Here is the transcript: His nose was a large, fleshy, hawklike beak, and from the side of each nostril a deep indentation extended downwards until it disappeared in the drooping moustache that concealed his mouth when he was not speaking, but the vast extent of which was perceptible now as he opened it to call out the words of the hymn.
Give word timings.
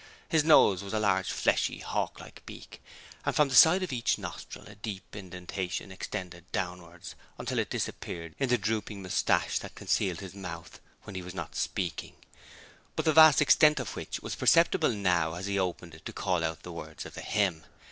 His 0.27 0.43
nose 0.43 0.81
was 0.83 0.95
a 0.95 0.99
large, 0.99 1.29
fleshy, 1.31 1.77
hawklike 1.77 2.41
beak, 2.47 2.81
and 3.23 3.35
from 3.35 3.49
the 3.49 3.53
side 3.55 3.83
of 3.83 3.93
each 3.93 4.17
nostril 4.17 4.65
a 4.65 4.73
deep 4.73 5.15
indentation 5.15 5.91
extended 5.91 6.51
downwards 6.51 7.13
until 7.37 7.59
it 7.59 7.69
disappeared 7.69 8.33
in 8.39 8.49
the 8.49 8.57
drooping 8.57 9.03
moustache 9.03 9.59
that 9.59 9.75
concealed 9.75 10.19
his 10.21 10.33
mouth 10.33 10.79
when 11.03 11.13
he 11.15 11.21
was 11.21 11.35
not 11.35 11.53
speaking, 11.55 12.15
but 12.95 13.05
the 13.05 13.13
vast 13.13 13.43
extent 13.43 13.79
of 13.79 13.95
which 13.95 14.21
was 14.21 14.33
perceptible 14.33 14.89
now 14.89 15.35
as 15.35 15.45
he 15.45 15.59
opened 15.59 15.93
it 15.93 16.03
to 16.07 16.13
call 16.13 16.43
out 16.43 16.63
the 16.63 16.71
words 16.71 17.05
of 17.05 17.13
the 17.13 17.21
hymn. 17.21 17.63